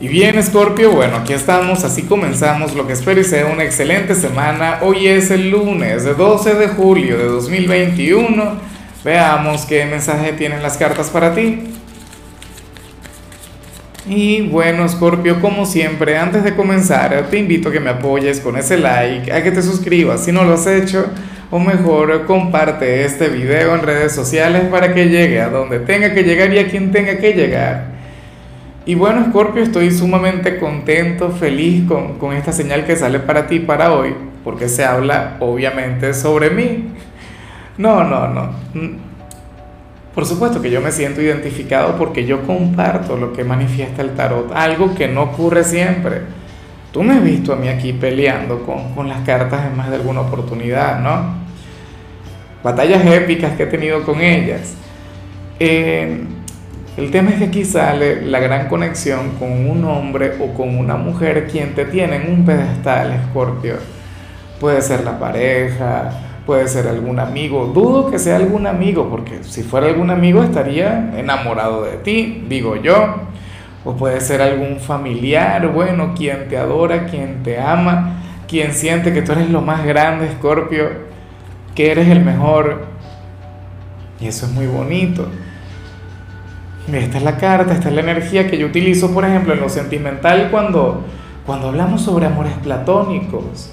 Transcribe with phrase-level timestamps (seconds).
[0.00, 4.14] Y bien, Scorpio, bueno, aquí estamos, así comenzamos lo que espero y sea una excelente
[4.14, 4.78] semana.
[4.82, 8.60] Hoy es el lunes 12 de julio de 2021.
[9.04, 11.64] Veamos qué mensaje tienen las cartas para ti.
[14.06, 18.56] Y bueno, Scorpio, como siempre, antes de comenzar, te invito a que me apoyes con
[18.56, 21.06] ese like, a que te suscribas si no lo has hecho,
[21.50, 26.22] o mejor, comparte este video en redes sociales para que llegue a donde tenga que
[26.22, 27.97] llegar y a quien tenga que llegar.
[28.88, 33.58] Y bueno, Scorpio, estoy sumamente contento, feliz con, con, esta señal que sale para ti
[33.58, 36.86] para hoy, porque se habla obviamente sobre mí.
[37.76, 38.48] No, no, no.
[40.14, 44.52] Por supuesto que yo me siento identificado porque yo comparto lo que manifiesta el tarot,
[44.54, 46.22] algo que no ocurre siempre.
[46.90, 49.96] Tú me has visto a mí aquí peleando con, con las cartas en más de
[49.96, 51.34] alguna oportunidad, ¿no?
[52.64, 54.76] Batallas épicas que he tenido con ellas.
[55.60, 56.24] Eh,
[56.98, 60.96] el tema es que aquí sale la gran conexión con un hombre o con una
[60.96, 63.76] mujer quien te tiene en un pedestal, Escorpio.
[64.58, 66.10] Puede ser la pareja,
[66.44, 67.66] puede ser algún amigo.
[67.66, 72.74] Dudo que sea algún amigo, porque si fuera algún amigo estaría enamorado de ti, digo
[72.74, 73.28] yo.
[73.84, 79.22] O puede ser algún familiar, bueno, quien te adora, quien te ama, quien siente que
[79.22, 80.88] tú eres lo más grande, Escorpio,
[81.76, 82.86] que eres el mejor.
[84.18, 85.28] Y eso es muy bonito.
[86.92, 89.68] Esta es la carta, esta es la energía que yo utilizo, por ejemplo, en lo
[89.68, 91.04] sentimental cuando,
[91.44, 93.70] cuando hablamos sobre amores platónicos,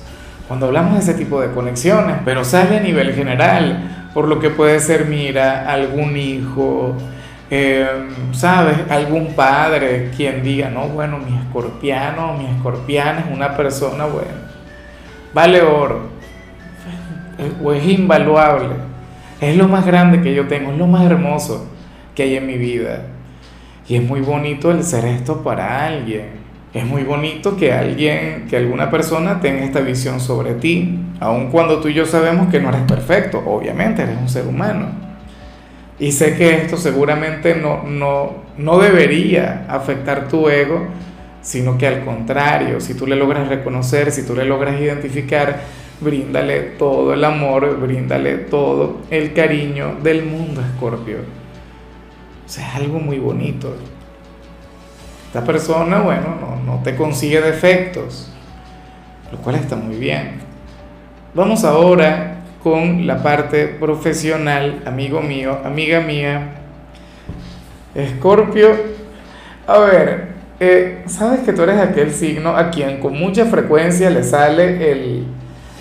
[0.50, 4.50] cuando hablamos de ese tipo de conexiones, pero sale a nivel general, por lo que
[4.50, 6.94] puede ser, mira, algún hijo,
[7.50, 7.88] eh,
[8.34, 8.80] ¿sabes?
[8.90, 14.28] Algún padre quien diga, no, bueno, mi escorpiano, mi escorpiana es una persona, bueno,
[15.34, 16.10] vale oro,
[17.64, 18.76] o es invaluable,
[19.40, 21.75] es lo más grande que yo tengo, es lo más hermoso
[22.16, 23.08] que hay en mi vida.
[23.88, 26.46] Y es muy bonito el ser esto para alguien.
[26.74, 31.80] Es muy bonito que alguien, que alguna persona tenga esta visión sobre ti, aun cuando
[31.80, 34.88] tú y yo sabemos que no eres perfecto, obviamente eres un ser humano.
[35.98, 40.88] Y sé que esto seguramente no, no, no debería afectar tu ego,
[41.42, 45.62] sino que al contrario, si tú le logras reconocer, si tú le logras identificar,
[46.02, 51.45] bríndale todo el amor, bríndale todo el cariño del mundo, Escorpio.
[52.46, 53.76] O sea, es algo muy bonito.
[55.28, 58.32] Esta persona, bueno, no, no te consigue defectos,
[59.32, 60.40] lo cual está muy bien.
[61.34, 66.56] Vamos ahora con la parte profesional, amigo mío, amiga mía.
[67.94, 68.70] Escorpio,
[69.68, 70.30] a ver,
[70.60, 75.28] eh, sabes que tú eres aquel signo a quien con mucha frecuencia le sale el,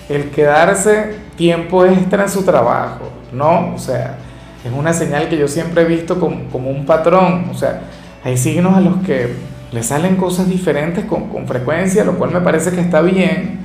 [0.09, 3.73] el quedarse tiempo extra en su trabajo, ¿no?
[3.73, 4.17] O sea,
[4.65, 7.45] es una señal que yo siempre he visto como, como, un patrón.
[7.51, 7.81] O sea,
[8.23, 9.35] hay signos a los que
[9.71, 13.59] le salen cosas diferentes con, con, frecuencia, lo cual me parece que está bien.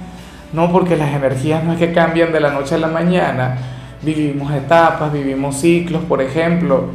[0.53, 3.57] No porque las energías no es que cambian de la noche a la mañana.
[4.03, 6.91] Vivimos etapas, vivimos ciclos, por ejemplo.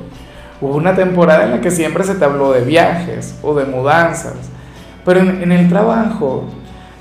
[0.61, 4.35] Hubo una temporada en la que siempre se te habló de viajes o de mudanzas.
[5.03, 6.45] Pero en, en el trabajo,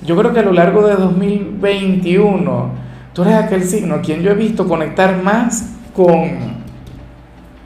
[0.02, 2.70] yo creo que a lo largo de 2021,
[3.12, 6.53] tú eres aquel signo a quien yo he visto conectar más con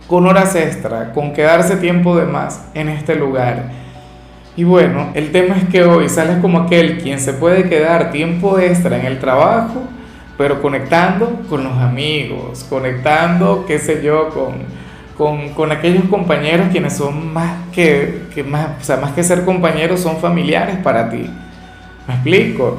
[0.09, 3.71] con horas extra, con quedarse tiempo de más en este lugar.
[4.57, 8.59] Y bueno, el tema es que hoy sales como aquel quien se puede quedar tiempo
[8.59, 9.83] extra en el trabajo,
[10.37, 14.55] pero conectando con los amigos, conectando, qué sé yo, con,
[15.17, 19.45] con, con aquellos compañeros quienes son más que, que, más, o sea, más que ser
[19.45, 21.31] compañeros, son familiares para ti.
[22.09, 22.79] ¿Me explico?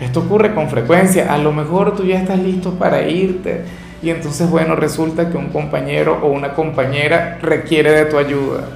[0.00, 1.32] Esto ocurre con frecuencia.
[1.32, 3.62] A lo mejor tú ya estás listo para irte
[4.04, 8.68] y entonces, bueno, resulta que un compañero o una compañera requiere de tu ayuda.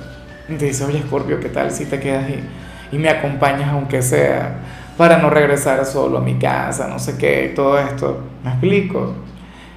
[0.49, 2.43] Y te dice, oye, Scorpio, ¿qué tal si te quedas ahí
[2.91, 4.61] y me acompañas aunque sea
[4.97, 8.23] para no regresar solo a mi casa, no sé qué, todo esto?
[8.43, 9.17] ¿Me explico?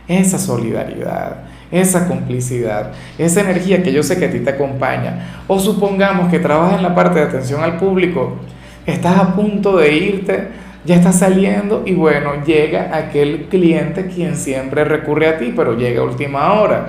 [0.08, 5.42] Esa solidaridad, esa complicidad, esa energía que yo sé que a ti te acompaña.
[5.50, 8.38] O supongamos que trabajas en la parte de atención al público,
[8.86, 10.48] estás a punto de irte
[10.84, 16.02] ya está saliendo y bueno, llega aquel cliente quien siempre recurre a ti, pero llega
[16.02, 16.88] a última hora.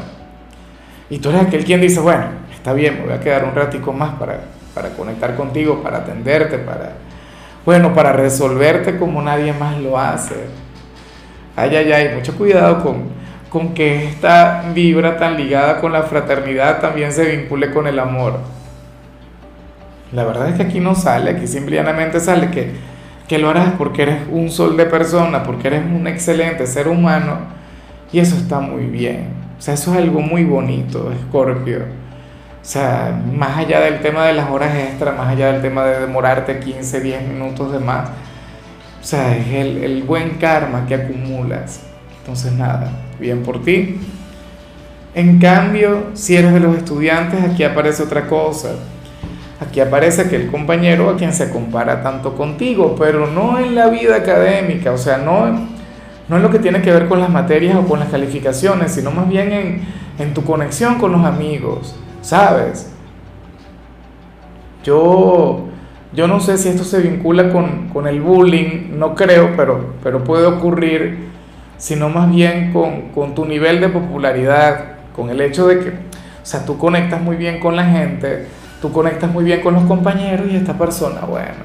[1.11, 2.25] Y tú eres aquel quien dice, bueno,
[2.55, 4.41] está bien, me voy a quedar un ratico más para,
[4.75, 6.95] para conectar contigo, para atenderte, para,
[7.67, 10.37] bueno, para resolverte como nadie más lo hace.
[11.55, 13.03] Ay, ay, ay, mucho cuidado con,
[13.51, 18.39] con que esta vibra tan ligada con la fraternidad también se vincule con el amor.
[20.13, 22.71] La verdad es que aquí no sale, aquí simplemente sale que
[23.29, 27.39] que lo harás porque eres un sol de persona, porque eres un excelente ser humano
[28.13, 29.29] y eso está muy bien.
[29.59, 31.79] O sea, eso es algo muy bonito, Escorpio.
[32.61, 36.01] O sea, más allá del tema de las horas extras, más allá del tema de
[36.01, 38.09] demorarte 15, 10 minutos de más,
[39.01, 41.81] o sea, es el, el buen karma que acumulas.
[42.21, 43.99] Entonces, nada, bien por ti.
[45.15, 48.77] En cambio, si eres de los estudiantes, aquí aparece otra cosa.
[49.63, 53.89] Aquí aparece que el compañero a quien se compara tanto contigo, pero no en la
[53.89, 55.47] vida académica, o sea, no,
[56.29, 59.13] no en lo que tiene que ver con las materias o con las calificaciones, sino
[59.13, 59.83] más bien en,
[60.19, 62.91] en tu conexión con los amigos, ¿sabes?
[64.83, 65.69] Yo,
[66.13, 70.25] yo no sé si esto se vincula con, con el bullying, no creo, pero, pero
[70.25, 71.29] puede ocurrir,
[71.77, 76.43] sino más bien con, con tu nivel de popularidad, con el hecho de que, o
[76.43, 78.49] sea, tú conectas muy bien con la gente,
[78.83, 81.65] tú conectas muy bien con los compañeros y esta persona, bueno,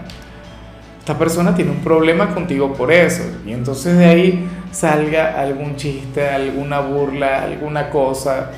[1.00, 3.24] esta persona tiene un problema contigo por eso.
[3.46, 8.52] Y entonces de ahí salga algún chiste, alguna burla, alguna cosa.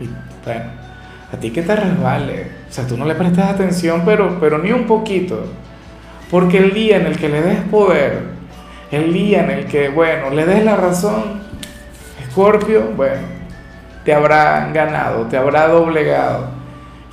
[0.00, 0.08] Y
[0.44, 0.64] bueno,
[1.32, 2.46] a ti que te resbale.
[2.68, 5.44] O sea, tú no le prestas atención, pero, pero ni un poquito.
[6.30, 8.22] Porque el día en el que le des poder,
[8.90, 11.42] el día en el que, bueno, le des la razón,
[12.26, 13.22] Escorpio, bueno,
[14.04, 16.53] te habrá ganado, te habrá doblegado.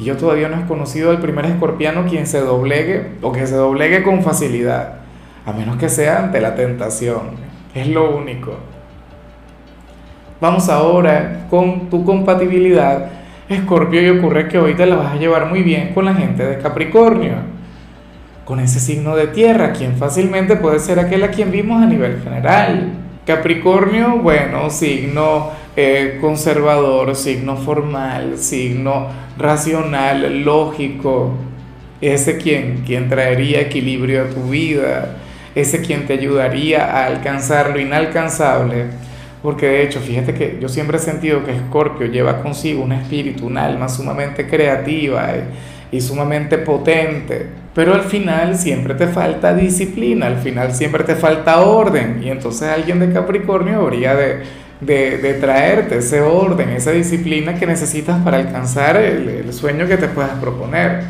[0.01, 3.53] Y yo todavía no he conocido al primer escorpiano quien se doblegue o que se
[3.53, 4.95] doblegue con facilidad,
[5.45, 7.35] a menos que sea ante la tentación.
[7.75, 8.55] Es lo único.
[10.41, 13.11] Vamos ahora con tu compatibilidad,
[13.47, 16.43] Escorpio, y ocurre que hoy te la vas a llevar muy bien con la gente
[16.43, 17.35] de Capricornio,
[18.43, 22.19] con ese signo de tierra, quien fácilmente puede ser aquel a quien vimos a nivel
[22.23, 22.93] general.
[23.27, 29.07] Capricornio, bueno, signo eh, conservador, signo formal, signo
[29.37, 31.31] racional, lógico,
[32.01, 35.17] ese quien, quien traería equilibrio a tu vida,
[35.55, 38.85] ese quien te ayudaría a alcanzar lo inalcanzable.
[39.41, 43.47] Porque de hecho, fíjate que yo siempre he sentido que Escorpio lleva consigo un espíritu,
[43.47, 45.31] un alma sumamente creativa
[45.91, 47.47] y, y sumamente potente.
[47.73, 52.21] Pero al final siempre te falta disciplina, al final siempre te falta orden.
[52.23, 54.41] Y entonces alguien de Capricornio habría de,
[54.81, 60.07] de, de traerte ese orden, esa disciplina que necesitas para alcanzar el, sueño que te
[60.07, 61.03] puedas proponer.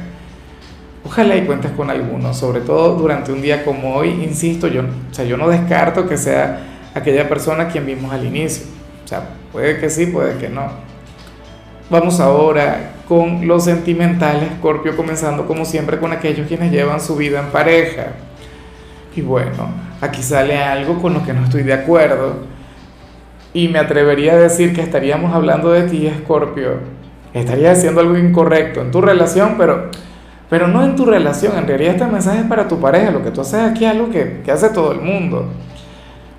[1.04, 5.14] Ojalá y cuentes con alguno, sobre todo durante un día como hoy, insisto, yo, o
[5.14, 6.60] sea, yo no descarto que sea
[6.94, 8.66] aquella persona quien vimos al inicio.
[9.04, 9.22] O sea,
[9.52, 10.70] puede que sí, puede que no.
[11.90, 17.40] Vamos ahora con lo sentimental, Scorpio, comenzando como siempre con aquellos quienes llevan su vida
[17.40, 18.14] en pareja.
[19.16, 19.70] Y bueno,
[20.00, 22.61] aquí sale algo con lo que no estoy de acuerdo.
[23.53, 26.80] Y me atrevería a decir que estaríamos hablando de ti, Scorpio.
[27.33, 29.89] Estarías haciendo algo incorrecto en tu relación, pero
[30.51, 33.31] pero no en tu relación, en realidad este mensaje es para tu pareja, lo que
[33.31, 35.45] tú haces aquí es algo que, que hace todo el mundo.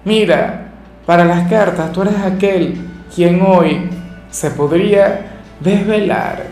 [0.04, 0.72] Mira,
[1.06, 2.76] para las cartas tú eres aquel
[3.14, 3.88] quien hoy
[4.28, 6.42] se podría desvelar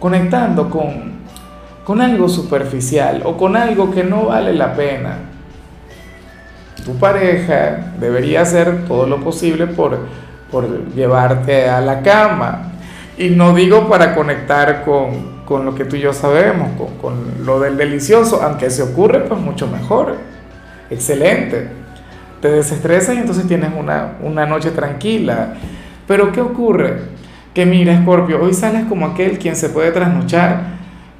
[0.00, 1.18] conectando con,
[1.84, 5.18] con algo superficial o con algo que no vale la pena.
[6.88, 9.98] Tu pareja debería hacer todo lo posible por,
[10.50, 12.72] por llevarte a la cama.
[13.18, 17.60] Y no digo para conectar con, con lo que tú y yo sabemos, con, lo
[17.60, 20.16] del delicioso, aunque se ocurre, pues mucho mejor.
[20.88, 21.68] Excelente.
[22.40, 25.56] Te desestresas y entonces tienes una, una noche tranquila.
[26.06, 27.00] Pero ¿qué ocurre?
[27.52, 30.62] Que mira, Scorpio, hoy sales como aquel quien se puede trasnochar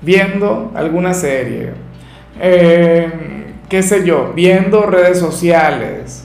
[0.00, 1.72] viendo alguna serie.
[2.40, 3.10] Eh,
[3.68, 6.25] qué sé yo, viendo redes sociales,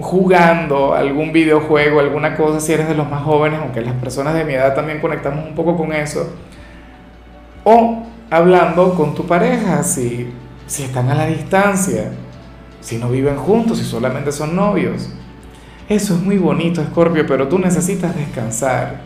[0.00, 4.44] jugando algún videojuego, alguna cosa, si eres de los más jóvenes, aunque las personas de
[4.44, 6.34] mi edad también conectamos un poco con eso,
[7.64, 10.30] o hablando con tu pareja, si,
[10.66, 12.12] si están a la distancia,
[12.80, 15.10] si no viven juntos, si solamente son novios.
[15.88, 19.00] Eso es muy bonito, Scorpio, pero tú necesitas descansar.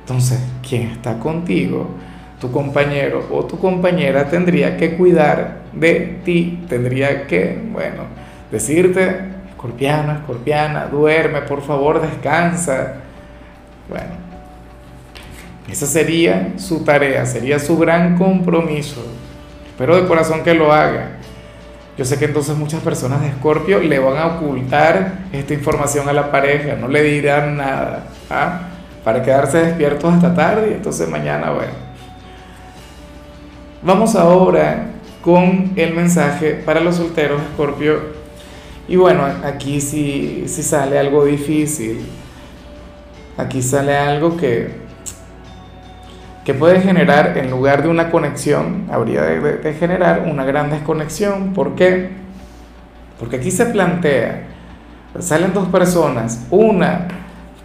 [0.00, 1.88] Entonces, quien está contigo,
[2.40, 8.04] tu compañero o tu compañera, tendría que cuidar de ti, tendría que, bueno,
[8.50, 12.94] decirte escorpiano, escorpiana, duerme, por favor, descansa.
[13.88, 14.12] Bueno,
[15.68, 19.04] esa sería su tarea, sería su gran compromiso.
[19.66, 21.18] Espero de corazón que lo haga.
[21.96, 26.12] Yo sé que entonces muchas personas de Escorpio le van a ocultar esta información a
[26.12, 28.60] la pareja, no le dirán nada, ¿ah?
[29.02, 31.87] para quedarse despiertos hasta tarde y entonces mañana, bueno.
[33.80, 34.90] Vamos ahora
[35.22, 38.18] con el mensaje para los solteros Escorpio
[38.88, 42.04] y bueno, aquí sí, sale algo difícil.
[43.36, 44.72] Aquí sale algo que,
[46.44, 51.52] que puede generar, en lugar de una conexión, habría de, generar una gran desconexión.
[51.52, 52.08] ¿Por qué?
[53.20, 54.44] Porque aquí se plantea,
[55.20, 57.06] salen dos personas, una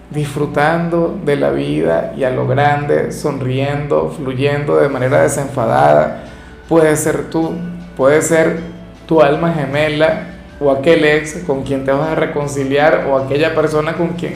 [0.09, 6.25] disfrutando de la vida y a lo grande, sonriendo, fluyendo de manera desenfadada.
[6.69, 7.55] Puede ser tú,
[7.97, 8.59] puede ser
[9.07, 10.27] tu alma gemela
[10.59, 14.35] o aquel ex con quien te vas a reconciliar o aquella persona con quien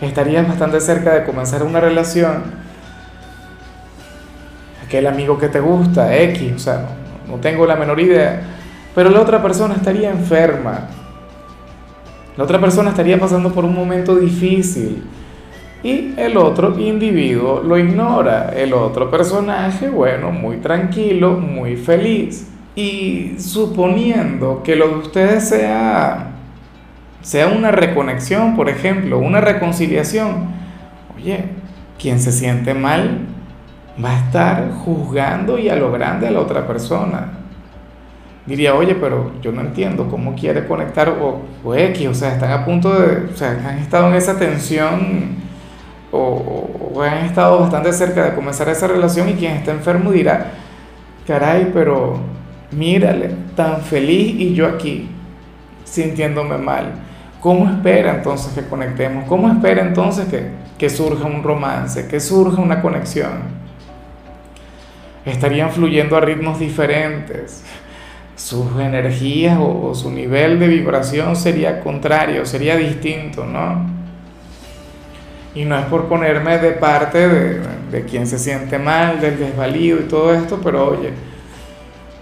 [0.00, 2.66] estarías bastante cerca de comenzar una relación
[4.86, 6.86] aquel amigo que te gusta, X, o sea,
[7.28, 8.40] no, tengo la menor idea,
[8.94, 10.88] pero la otra persona estaría enferma,
[12.36, 15.02] la otra persona estaría pasando por un momento difícil
[15.82, 22.48] y el otro individuo lo ignora, el otro personaje, bueno, muy tranquilo, muy feliz.
[22.74, 26.32] Y suponiendo que lo de ustedes sea,
[27.22, 30.48] sea una reconexión, por ejemplo, una reconciliación,
[31.16, 31.44] oye,
[31.98, 33.20] quien se siente mal
[34.04, 37.45] va a estar juzgando y a lo grande a la otra persona.
[38.46, 42.52] Diría, oye, pero yo no entiendo cómo quiere conectar o, o X, o sea, están
[42.52, 45.34] a punto de, o sea, han estado en esa tensión
[46.12, 50.52] o, o, han estado bastante cerca de comenzar esa relación y quien está enfermo dirá,
[51.26, 52.20] caray, pero
[52.70, 55.08] mírale, tan feliz y yo aquí,
[55.84, 56.92] sintiéndome mal.
[57.40, 59.24] ¿Cómo espera entonces que conectemos?
[59.28, 63.56] ¿Cómo espera entonces que, que surja un romance, que surja una conexión?
[65.26, 67.62] estarían fluyendo a ritmos diferentes.
[68.36, 73.90] Sus energías o, su nivel de vibración sería contrario, sería distinto, ¿no?
[75.54, 80.04] Y no es por ponerme de parte de, quien se siente mal, del desvalido y
[80.04, 81.10] todo esto, pero oye,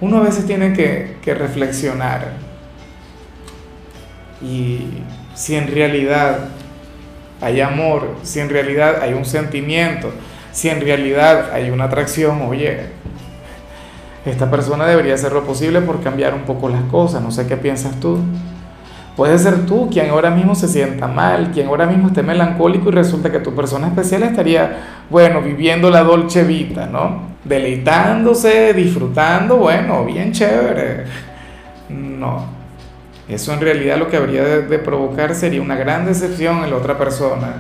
[0.01, 2.29] uno a veces tiene que, que reflexionar.
[4.41, 5.03] Y
[5.35, 6.49] si en realidad
[7.41, 10.13] hay amor, si en realidad hay un sentimiento,
[10.53, 12.87] si en realidad hay una atracción, oye,
[14.25, 17.57] esta persona debería hacer lo posible por cambiar un poco las cosas, no sé qué
[17.57, 18.19] piensas tú.
[19.17, 22.93] Puede ser tú quien ahora mismo se sienta mal, quien ahora mismo esté melancólico y
[22.93, 27.35] resulta que tu persona especial estaría, bueno, viviendo la dolce vita, ¿no?
[27.45, 31.05] Deleitándose, disfrutando, bueno, bien chévere.
[31.91, 32.47] No,
[33.29, 36.77] eso en realidad lo que habría de, de provocar sería una gran decepción en la
[36.77, 37.55] otra persona.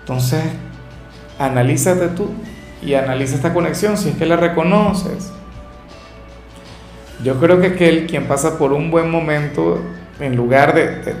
[0.00, 0.42] Entonces,
[1.38, 2.30] analízate tú
[2.80, 5.32] y analiza esta conexión si es que la reconoces.
[7.22, 9.80] Yo creo que aquel quien pasa por un buen momento,
[10.18, 11.14] en lugar de,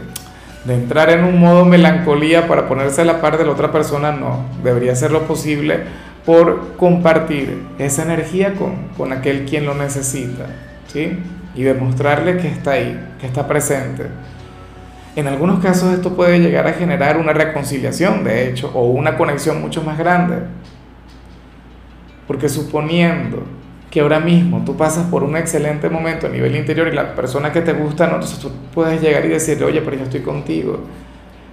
[0.66, 4.44] entrar en un modo melancolía para ponerse a la par de la otra persona, no,
[4.64, 5.80] debería hacer lo posible
[6.26, 10.46] por compartir esa energía con, con aquel quien lo necesita,
[10.88, 11.18] ¿sí?
[11.54, 14.06] Y demostrarle que está ahí, que está presente.
[15.14, 19.60] En algunos casos esto puede llegar a generar una reconciliación, de hecho, o una conexión
[19.60, 20.38] mucho más grande.
[22.26, 23.44] Porque suponiendo
[23.92, 27.52] que ahora mismo tú pasas por un excelente momento a nivel interior y la persona
[27.52, 30.80] que te gusta, no, entonces tú puedes llegar y decirle, oye, pero yo estoy contigo,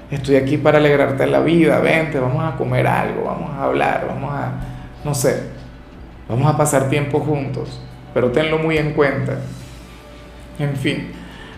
[0.09, 4.31] estoy aquí para alegrarte la vida, vente, vamos a comer algo, vamos a hablar, vamos
[4.33, 4.53] a,
[5.03, 5.37] no sé,
[6.29, 7.81] vamos a pasar tiempo juntos,
[8.13, 9.37] pero tenlo muy en cuenta.
[10.57, 11.11] En fin.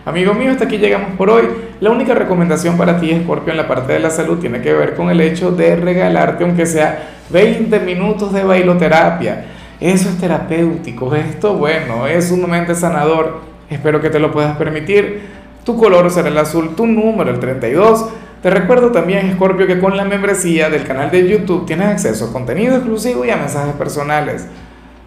[0.04, 1.44] Amigo mío, hasta aquí llegamos por hoy.
[1.78, 4.96] La única recomendación para ti, Scorpio, en la parte de la salud tiene que ver
[4.96, 9.44] con el hecho de regalarte, aunque sea 20 minutos de bailoterapia.
[9.82, 11.12] Eso es terapéutico.
[11.16, 13.40] Esto, bueno, es sumamente sanador.
[13.68, 15.22] Espero que te lo puedas permitir.
[15.64, 18.06] Tu color será el azul, tu número el 32.
[18.42, 22.32] Te recuerdo también, Scorpio, que con la membresía del canal de YouTube tienes acceso a
[22.32, 24.46] contenido exclusivo y a mensajes personales.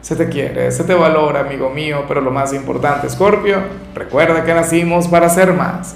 [0.01, 3.59] Se te quiere, se te valora, amigo mío, pero lo más importante, Scorpio,
[3.93, 5.95] recuerda que nacimos para ser más.